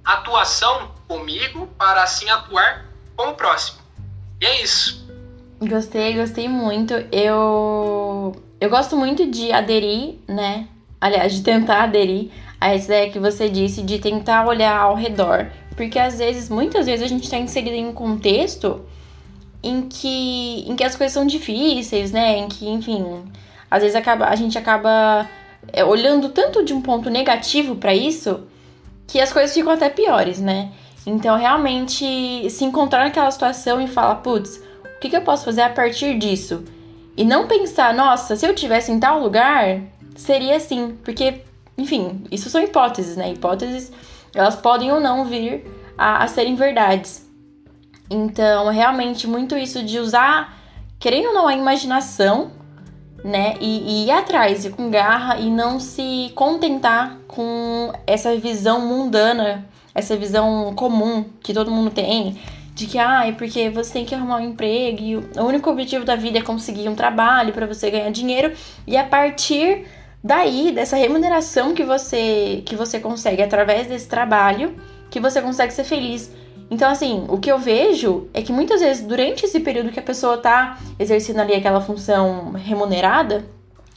atuação 0.04 0.90
comigo 1.06 1.68
para 1.78 2.02
assim 2.02 2.28
atuar 2.28 2.86
com 3.16 3.28
o 3.28 3.34
próximo. 3.34 3.78
E 4.40 4.46
é 4.46 4.62
isso. 4.62 5.06
Gostei, 5.60 6.14
gostei 6.14 6.48
muito. 6.48 6.94
Eu 7.12 8.34
eu 8.60 8.68
gosto 8.68 8.96
muito 8.96 9.30
de 9.30 9.52
aderir, 9.52 10.16
né? 10.26 10.66
Aliás, 11.00 11.34
de 11.34 11.42
tentar 11.42 11.84
aderir 11.84 12.30
a 12.60 12.74
essa 12.74 12.86
ideia 12.86 13.12
que 13.12 13.18
você 13.18 13.48
disse 13.48 13.82
de 13.82 13.98
tentar 13.98 14.46
olhar 14.46 14.76
ao 14.76 14.94
redor, 14.94 15.46
porque 15.76 15.98
às 15.98 16.18
vezes, 16.18 16.48
muitas 16.48 16.86
vezes 16.86 17.04
a 17.04 17.08
gente 17.08 17.24
está 17.24 17.36
inserido 17.36 17.76
em 17.76 17.86
um 17.86 17.92
contexto 17.92 18.84
em 19.62 19.82
que 19.82 20.64
em 20.68 20.74
que 20.74 20.84
as 20.84 20.96
coisas 20.96 21.12
são 21.12 21.26
difíceis, 21.26 22.12
né? 22.12 22.38
Em 22.38 22.48
que, 22.48 22.68
enfim, 22.68 23.24
às 23.70 23.82
vezes 23.82 23.96
acaba, 23.96 24.26
a 24.26 24.36
gente 24.36 24.56
acaba 24.58 25.28
é, 25.72 25.84
olhando 25.84 26.28
tanto 26.30 26.64
de 26.64 26.72
um 26.72 26.80
ponto 26.80 27.10
negativo 27.10 27.76
para 27.76 27.94
isso 27.94 28.46
que 29.06 29.20
as 29.20 29.32
coisas 29.32 29.54
ficam 29.54 29.72
até 29.72 29.88
piores, 29.88 30.40
né? 30.40 30.72
Então, 31.06 31.36
realmente, 31.36 32.50
se 32.50 32.64
encontrar 32.64 33.04
naquela 33.04 33.30
situação 33.30 33.80
e 33.80 33.86
falar, 33.86 34.16
putz, 34.16 34.60
o 34.96 34.98
que, 35.00 35.08
que 35.08 35.16
eu 35.16 35.22
posso 35.22 35.44
fazer 35.44 35.62
a 35.62 35.70
partir 35.70 36.18
disso? 36.18 36.64
E 37.16 37.24
não 37.24 37.46
pensar, 37.46 37.94
nossa, 37.94 38.34
se 38.34 38.44
eu 38.44 38.54
tivesse 38.54 38.90
em 38.90 38.98
tal 38.98 39.20
lugar, 39.20 39.80
seria 40.16 40.56
assim. 40.56 40.98
Porque, 41.04 41.42
enfim, 41.78 42.24
isso 42.32 42.50
são 42.50 42.60
hipóteses, 42.60 43.16
né? 43.16 43.32
Hipóteses, 43.32 43.92
elas 44.34 44.56
podem 44.56 44.90
ou 44.90 45.00
não 45.00 45.24
vir 45.24 45.64
a, 45.96 46.24
a 46.24 46.26
serem 46.26 46.56
verdades. 46.56 47.24
Então, 48.10 48.68
realmente, 48.68 49.26
muito 49.28 49.56
isso 49.56 49.82
de 49.84 49.98
usar, 49.98 50.58
querendo 50.98 51.28
ou 51.28 51.34
não, 51.34 51.46
a 51.46 51.54
imaginação, 51.54 52.50
né? 53.26 53.54
E, 53.60 54.04
e 54.04 54.06
ir 54.06 54.10
atrás, 54.12 54.64
e 54.64 54.70
com 54.70 54.88
garra, 54.88 55.38
e 55.38 55.50
não 55.50 55.80
se 55.80 56.30
contentar 56.34 57.18
com 57.26 57.92
essa 58.06 58.36
visão 58.36 58.80
mundana, 58.80 59.66
essa 59.92 60.16
visão 60.16 60.72
comum 60.76 61.24
que 61.42 61.52
todo 61.52 61.70
mundo 61.70 61.90
tem 61.90 62.38
de 62.72 62.86
que, 62.86 62.98
ah, 62.98 63.26
é 63.26 63.32
porque 63.32 63.70
você 63.70 63.94
tem 63.94 64.04
que 64.04 64.14
arrumar 64.14 64.36
um 64.36 64.50
emprego 64.50 65.02
e 65.02 65.16
o 65.16 65.44
único 65.44 65.70
objetivo 65.70 66.04
da 66.04 66.14
vida 66.14 66.38
é 66.38 66.42
conseguir 66.42 66.90
um 66.90 66.94
trabalho 66.94 67.52
para 67.54 67.66
você 67.66 67.90
ganhar 67.90 68.10
dinheiro 68.10 68.52
e 68.86 68.98
a 68.98 69.04
partir 69.04 69.86
daí 70.22 70.72
dessa 70.72 70.94
remuneração 70.94 71.72
que 71.72 71.82
você 71.82 72.62
que 72.66 72.76
você 72.76 73.00
consegue 73.00 73.42
através 73.42 73.86
desse 73.86 74.06
trabalho 74.06 74.76
que 75.10 75.18
você 75.18 75.40
consegue 75.40 75.72
ser 75.72 75.84
feliz. 75.84 76.30
Então, 76.70 76.90
assim, 76.90 77.24
o 77.28 77.38
que 77.38 77.50
eu 77.50 77.58
vejo 77.58 78.28
é 78.34 78.42
que 78.42 78.52
muitas 78.52 78.80
vezes, 78.80 79.04
durante 79.04 79.44
esse 79.44 79.60
período 79.60 79.92
que 79.92 80.00
a 80.00 80.02
pessoa 80.02 80.36
tá 80.36 80.78
exercendo 80.98 81.40
ali 81.40 81.54
aquela 81.54 81.80
função 81.80 82.52
remunerada, 82.52 83.44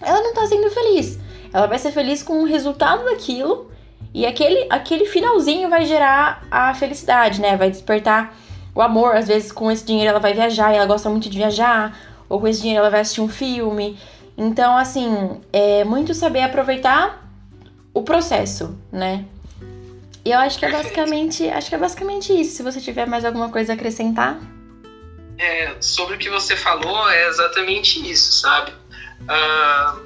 ela 0.02 0.22
não 0.22 0.34
tá 0.34 0.46
sendo 0.46 0.70
feliz. 0.70 1.18
Ela 1.52 1.66
vai 1.66 1.80
ser 1.80 1.92
feliz 1.92 2.22
com 2.22 2.44
o 2.44 2.46
resultado 2.46 3.06
daquilo 3.06 3.72
e 4.14 4.26
aquele, 4.26 4.68
aquele 4.70 5.06
finalzinho 5.06 5.70
vai 5.70 5.86
gerar 5.86 6.46
a 6.52 6.74
felicidade, 6.74 7.42
né? 7.42 7.58
Vai 7.58 7.72
despertar 7.72 8.36
o 8.74 8.82
amor, 8.82 9.16
às 9.16 9.28
vezes 9.28 9.52
com 9.52 9.72
esse 9.72 9.84
dinheiro 9.84 10.12
ela 10.12 10.20
vai 10.20 10.34
viajar 10.34 10.72
e 10.72 10.78
ela 10.78 10.86
gosta 10.86 11.10
muito 11.10 11.28
de 11.28 11.38
viajar, 11.38 11.98
ou 12.30 12.40
com 12.40 12.48
esse 12.48 12.62
dinheiro 12.62 12.82
ela 12.82 12.90
vai 12.90 13.02
assistir 13.02 13.22
um 13.22 13.28
filme. 13.28 13.98
Então, 14.38 14.78
assim, 14.78 15.42
é 15.52 15.84
muito 15.84 16.14
saber 16.14 16.42
aproveitar 16.42 17.28
o 17.94 18.04
processo, 18.04 18.78
né? 18.92 19.26
E 20.30 20.32
eu 20.32 20.38
acho 20.38 20.60
que 20.60 20.66
é 20.66 20.72
basicamente, 20.72 21.50
acho 21.50 21.70
que 21.70 21.74
é 21.74 21.78
basicamente 21.80 22.40
isso. 22.40 22.58
Se 22.58 22.62
você 22.62 22.80
tiver 22.80 23.08
mais 23.08 23.26
alguma 23.26 23.50
coisa 23.50 23.74
a 23.74 23.76
acrescentar. 23.76 24.38
É, 25.40 25.76
sobre 25.82 26.18
o 26.18 26.20
que 26.20 26.30
você 26.30 26.56
falou, 26.56 27.10
é 27.10 27.28
exatamente 27.30 28.00
isso, 28.08 28.34
sabe? 28.34 28.72
Uh, 29.22 30.00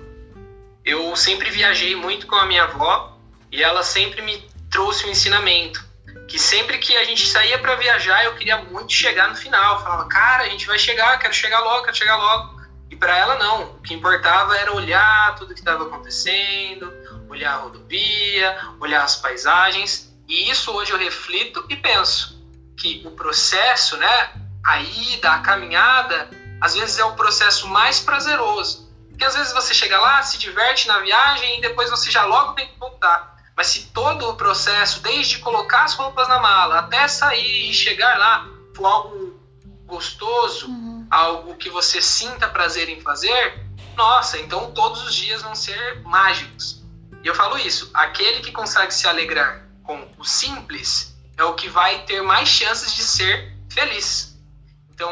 eu 0.86 1.13
sempre 1.18 1.50
viajei 1.50 1.94
muito 1.98 2.25
com 2.25 2.38
a 2.38 2.46
minha 2.46 2.63
avó 2.63 3.20
e 3.51 3.62
ela 3.62 3.84
sempre 3.84 4.22
me 4.22 4.42
trouxe 4.72 5.06
um 5.06 5.10
ensinamento 5.10 5.86
que 6.30 6.39
sempre 6.39 6.77
que 6.77 6.96
a 6.96 7.03
gente 7.03 7.27
saía 7.27 7.60
para 7.60 7.75
viajar, 7.75 8.24
eu 8.24 8.34
queria 8.36 8.63
muito 8.63 8.94
chegar 8.94 9.27
no 9.27 9.36
final. 9.36 9.75
Eu 9.75 9.82
falava, 9.82 10.08
cara, 10.08 10.44
a 10.44 10.50
gente 10.50 10.65
vai 10.65 10.80
chegar, 10.80 11.20
quero 11.20 11.34
chegar 11.34 11.60
logo, 11.60 11.84
quero 11.84 11.98
chegar 11.98 12.15
logo. 12.15 12.62
E 12.89 12.96
para 12.96 13.18
ela 13.18 13.36
não. 13.36 13.74
O 13.74 13.82
que 13.82 13.94
importava 13.94 14.56
era 14.56 14.74
olhar 14.74 15.36
tudo 15.36 15.53
que 15.53 15.60
estava 15.60 15.84
acontecendo, 15.84 16.94
olhar 17.27 17.56
a 17.56 17.58
rodovia, 17.58 18.58
olhar 18.80 19.03
as 19.03 19.18
paisagens. 19.18 20.12
E 20.27 20.50
isso 20.50 20.72
hoje 20.72 20.92
eu 20.92 20.98
reflito 20.98 21.65
e 21.70 21.75
penso 21.75 22.42
que 22.77 23.01
o 23.06 23.12
processo, 23.12 23.98
né, 23.98 24.32
a 24.65 24.80
ida, 24.80 25.32
a 25.32 25.39
caminhada, 25.39 26.30
às 26.62 26.75
vezes 26.75 26.98
é 26.98 27.06
o 27.06 27.13
processo 27.13 27.68
mais 27.68 28.00
prazeroso. 28.00 28.92
Porque 29.10 29.25
às 29.25 29.36
vezes 29.36 29.53
você 29.53 29.74
chega 29.74 30.00
lá, 30.00 30.24
se 30.24 30.38
diverte 30.38 30.88
na 30.88 31.00
viagem 31.00 31.58
e 31.58 31.62
depois 31.62 31.89
você 31.89 32.10
já 32.10 32.25
logo 32.25 32.53
tem 32.53 32.68
que 32.68 32.80
voltar. 32.80 33.38
Mas 33.56 33.68
se 33.68 33.88
todo 33.94 34.30
o 34.30 34.36
processo, 34.36 35.01
desde 35.01 35.38
colocar 35.39 35.84
as 35.84 35.94
roupas 35.94 36.27
na 36.27 36.39
mala 36.39 36.80
até 36.80 37.08
sair 37.08 37.70
e 37.70 37.74
chegar 37.74 38.18
lá, 38.18 38.48
for 38.75 38.86
algo 38.86 39.39
gostoso, 39.86 40.68
uhum. 40.68 41.06
algo 41.12 41.56
que 41.56 41.70
você 41.70 42.01
sinta 42.01 42.48
prazer 42.48 42.89
em 42.89 43.00
fazer, 43.01 43.63
nossa, 43.96 44.39
então 44.39 44.72
todos 44.72 45.03
os 45.03 45.13
dias 45.13 45.44
vão 45.44 45.53
ser 45.53 46.01
mágicos. 46.01 46.82
E 47.24 47.27
eu 47.27 47.36
falo 47.36 47.58
isso: 47.58 47.92
aquele 47.94 48.39
que 48.39 48.51
consegue 48.51 48.92
se 48.92 49.08
alegrar 49.08 49.62
com 49.84 50.08
o 50.18 50.24
simples 50.24 51.16
é 51.38 51.44
o 51.44 51.54
que 51.54 51.68
vai 51.70 52.04
ter 52.04 52.22
mais 52.22 52.48
chances 52.48 52.96
de 52.96 53.04
ser 53.04 53.54
feliz. 53.70 54.38
Então, 54.92 55.12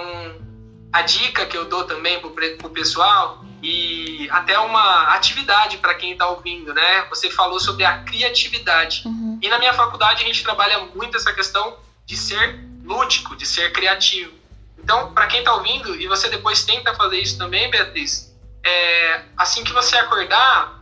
a 0.94 1.02
dica 1.02 1.46
que 1.46 1.58
eu 1.58 1.66
dou 1.66 1.84
também 1.86 2.20
para 2.20 2.68
o 2.68 2.70
pessoal 2.70 3.44
e 3.64 4.28
até 4.32 4.58
uma 4.60 5.16
atividade 5.16 5.78
para 5.78 5.94
quem 5.96 6.14
está 6.14 6.28
ouvindo, 6.28 6.74
né? 6.74 7.06
Você 7.10 7.30
falou 7.30 7.60
sobre 7.60 7.86
a 7.86 8.00
criatividade. 8.04 9.04
Uhum. 9.06 9.40
E 9.42 9.50
na 9.50 9.60
minha 9.60 9.74
faculdade 9.74 10.24
a 10.24 10.26
gente 10.26 10.44
trabalha 10.44 10.80
muito 10.96 11.18
essa 11.18 11.34
questão 11.34 11.78
de 12.06 12.18
ser 12.18 12.60
lúdico, 12.84 13.36
de 13.36 13.46
ser 13.46 13.72
criativo. 13.72 14.34
Então, 14.78 15.14
para 15.14 15.28
quem 15.28 15.40
está 15.40 15.54
ouvindo, 15.54 15.96
e 15.96 16.08
você 16.08 16.28
depois 16.28 16.66
tenta 16.66 16.94
fazer 16.96 17.20
isso 17.20 17.38
também, 17.38 17.70
Beatriz, 17.70 18.36
é, 18.64 19.24
assim 19.38 19.64
que 19.64 19.72
você 19.72 19.96
acordar, 19.98 20.82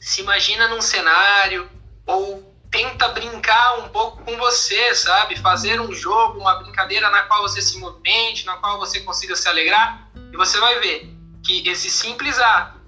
se 0.00 0.20
imagina 0.20 0.68
num 0.68 0.80
cenário 0.80 1.68
ou 2.06 2.53
tenta 2.74 3.06
brincar 3.10 3.78
um 3.78 3.88
pouco 3.90 4.20
com 4.24 4.36
você, 4.36 4.92
sabe? 4.96 5.38
Fazer 5.38 5.80
um 5.80 5.92
jogo, 5.92 6.40
uma 6.40 6.56
brincadeira 6.56 7.08
na 7.08 7.22
qual 7.22 7.42
você 7.42 7.62
se 7.62 7.78
movimente, 7.78 8.44
na 8.44 8.56
qual 8.56 8.80
você 8.80 8.98
consiga 8.98 9.36
se 9.36 9.48
alegrar, 9.48 10.08
e 10.32 10.36
você 10.36 10.58
vai 10.58 10.80
ver 10.80 11.08
que 11.44 11.68
esse 11.68 11.88
simples 11.88 12.36
ato, 12.40 12.80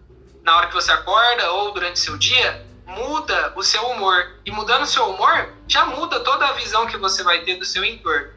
na 0.43 0.57
hora 0.57 0.66
que 0.66 0.75
você 0.75 0.90
acorda 0.90 1.52
ou 1.52 1.73
durante 1.73 2.00
seu 2.00 2.19
dia, 2.19 2.66
muda 2.85 3.52
o 3.55 3.62
seu 3.62 3.81
humor. 3.87 4.40
E 4.45 4.50
mudando 4.50 4.83
o 4.83 4.87
seu 4.87 5.09
humor, 5.09 5.55
já 5.69 5.85
muda 5.85 6.19
toda 6.19 6.49
a 6.49 6.52
visão 6.55 6.88
que 6.88 6.97
você 6.97 7.23
vai 7.23 7.43
ter 7.43 7.55
do 7.55 7.64
seu 7.64 7.85
entorno. 7.85 8.31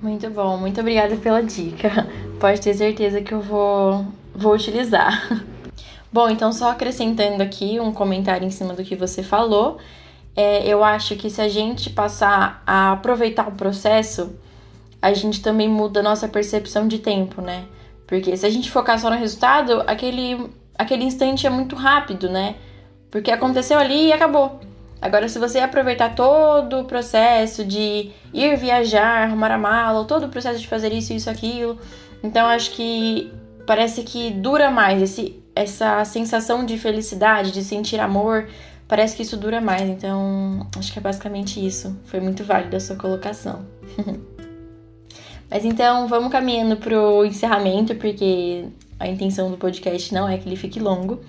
Muito 0.00 0.30
bom, 0.30 0.56
muito 0.56 0.80
obrigada 0.80 1.14
pela 1.16 1.42
dica. 1.42 2.08
Pode 2.40 2.58
ter 2.58 2.72
certeza 2.72 3.20
que 3.20 3.34
eu 3.34 3.42
vou, 3.42 4.06
vou 4.34 4.54
utilizar. 4.54 5.28
Bom, 6.10 6.28
então 6.28 6.52
só 6.52 6.70
acrescentando 6.70 7.42
aqui 7.42 7.80
um 7.80 7.90
comentário 7.90 8.46
em 8.46 8.50
cima 8.50 8.74
do 8.74 8.84
que 8.84 8.94
você 8.94 9.22
falou, 9.22 9.78
é, 10.34 10.66
eu 10.66 10.82
acho 10.82 11.16
que 11.16 11.28
se 11.28 11.40
a 11.40 11.48
gente 11.48 11.90
passar 11.90 12.62
a 12.66 12.92
aproveitar 12.92 13.48
o 13.48 13.52
processo, 13.52 14.34
a 15.00 15.12
gente 15.12 15.42
também 15.42 15.68
muda 15.68 16.00
a 16.00 16.02
nossa 16.02 16.28
percepção 16.28 16.88
de 16.88 16.98
tempo, 16.98 17.42
né? 17.42 17.64
Porque 18.06 18.36
se 18.36 18.46
a 18.46 18.50
gente 18.50 18.70
focar 18.70 18.98
só 18.98 19.10
no 19.10 19.16
resultado, 19.16 19.82
aquele, 19.86 20.50
aquele 20.78 21.04
instante 21.04 21.46
é 21.46 21.50
muito 21.50 21.76
rápido, 21.76 22.30
né? 22.30 22.56
Porque 23.10 23.30
aconteceu 23.30 23.78
ali 23.78 24.08
e 24.08 24.12
acabou. 24.12 24.60
Agora, 25.00 25.28
se 25.28 25.38
você 25.38 25.58
aproveitar 25.58 26.14
todo 26.14 26.80
o 26.80 26.84
processo 26.84 27.64
de 27.64 28.10
ir 28.32 28.56
viajar, 28.56 29.24
arrumar 29.24 29.50
a 29.50 29.58
mala, 29.58 30.04
todo 30.04 30.26
o 30.26 30.28
processo 30.28 30.60
de 30.60 30.68
fazer 30.68 30.92
isso, 30.92 31.12
isso, 31.12 31.28
aquilo, 31.28 31.76
então 32.22 32.46
acho 32.46 32.70
que 32.70 33.32
parece 33.66 34.02
que 34.02 34.30
dura 34.30 34.70
mais 34.70 35.02
esse, 35.02 35.42
essa 35.56 36.04
sensação 36.04 36.64
de 36.64 36.78
felicidade, 36.78 37.50
de 37.50 37.64
sentir 37.64 37.98
amor, 37.98 38.46
parece 38.92 39.16
que 39.16 39.22
isso 39.22 39.38
dura 39.38 39.58
mais. 39.58 39.88
Então, 39.88 40.68
acho 40.78 40.92
que 40.92 40.98
é 40.98 41.02
basicamente 41.02 41.66
isso. 41.66 41.98
Foi 42.04 42.20
muito 42.20 42.44
válido 42.44 42.76
a 42.76 42.80
sua 42.80 42.94
colocação. 42.94 43.64
Mas 45.50 45.64
então 45.64 46.06
vamos 46.08 46.30
caminhando 46.30 46.76
pro 46.76 47.24
encerramento, 47.24 47.94
porque 47.94 48.66
a 49.00 49.08
intenção 49.08 49.50
do 49.50 49.56
podcast 49.56 50.12
não 50.12 50.28
é 50.28 50.36
que 50.36 50.46
ele 50.46 50.56
fique 50.56 50.78
longo. 50.78 51.24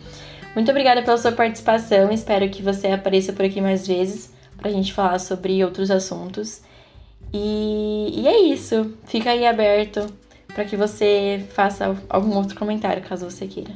Muito 0.54 0.69
obrigada 0.71 1.04
pela 1.04 1.17
sua 1.17 1.32
participação. 1.32 2.12
Espero 2.12 2.49
que 2.49 2.62
você 2.62 2.88
apareça 2.88 3.32
por 3.32 3.45
aqui 3.45 3.62
mais 3.62 3.88
vezes 3.88 4.34
pra 4.58 4.69
gente 4.69 4.91
falar 4.91 5.19
sobre 5.19 5.63
outros 5.63 5.89
assuntos. 5.89 6.62
E, 7.34 8.12
e 8.13 8.28
é 8.28 8.41
isso. 8.41 8.93
Fica 9.06 9.30
aí 9.30 9.47
aberto 9.47 10.06
para 10.47 10.65
que 10.65 10.76
você 10.76 11.47
faça 11.54 11.95
algum 12.10 12.36
outro 12.36 12.60
comentário, 12.60 13.02
caso 13.04 13.30
você 13.30 13.47
queira. 13.47 13.71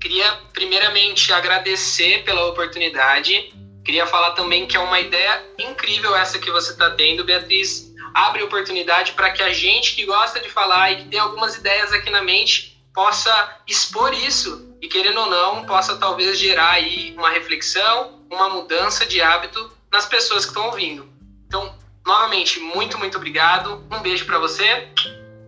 Queria 0.00 0.32
primeiramente 0.60 1.32
agradecer 1.32 2.22
pela 2.22 2.46
oportunidade. 2.48 3.50
Queria 3.82 4.06
falar 4.06 4.32
também 4.32 4.66
que 4.66 4.76
é 4.76 4.80
uma 4.80 5.00
ideia 5.00 5.42
incrível 5.58 6.14
essa 6.14 6.38
que 6.38 6.50
você 6.50 6.72
está 6.72 6.90
tendo, 6.90 7.24
Beatriz 7.24 7.90
abre 8.12 8.42
oportunidade 8.42 9.12
para 9.12 9.30
que 9.30 9.42
a 9.42 9.52
gente 9.54 9.94
que 9.94 10.04
gosta 10.04 10.38
de 10.38 10.50
falar 10.50 10.92
e 10.92 10.96
que 10.96 11.04
tem 11.08 11.18
algumas 11.18 11.56
ideias 11.56 11.92
aqui 11.94 12.10
na 12.10 12.20
mente 12.20 12.78
possa 12.92 13.56
expor 13.66 14.12
isso 14.12 14.76
e 14.82 14.88
querendo 14.88 15.20
ou 15.20 15.30
não 15.30 15.64
possa 15.64 15.96
talvez 15.96 16.38
gerar 16.38 16.72
aí 16.72 17.14
uma 17.16 17.30
reflexão, 17.30 18.20
uma 18.30 18.50
mudança 18.50 19.06
de 19.06 19.22
hábito 19.22 19.72
nas 19.90 20.04
pessoas 20.04 20.44
que 20.44 20.50
estão 20.50 20.66
ouvindo. 20.66 21.08
Então, 21.46 21.74
novamente, 22.04 22.60
muito 22.60 22.98
muito 22.98 23.16
obrigado. 23.16 23.82
Um 23.90 24.00
beijo 24.00 24.26
para 24.26 24.38
você 24.38 24.88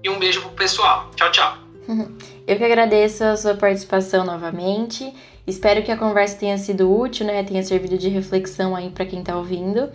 e 0.03 0.09
um 0.09 0.18
beijo 0.18 0.40
pro 0.40 0.51
pessoal. 0.53 1.11
Tchau, 1.16 1.31
tchau. 1.31 1.59
Eu 2.46 2.57
que 2.57 2.64
agradeço 2.64 3.24
a 3.24 3.37
sua 3.37 3.55
participação 3.55 4.24
novamente. 4.24 5.12
Espero 5.46 5.83
que 5.83 5.90
a 5.90 5.96
conversa 5.96 6.38
tenha 6.38 6.59
sido 6.59 6.92
útil, 6.92 7.26
né? 7.26 7.42
Tenha 7.42 7.62
servido 7.62 7.98
de 7.98 8.09
reflexão 8.09 8.74
aí 8.76 8.90
para 8.90 9.07
quem 9.07 9.20
está 9.20 9.37
ouvindo. 9.37 9.88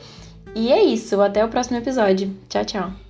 E 0.56 0.72
é 0.72 0.84
isso, 0.84 1.22
até 1.22 1.44
o 1.44 1.50
próximo 1.50 1.78
episódio. 1.78 2.34
Tchau, 2.50 2.66
tchau. 2.66 3.07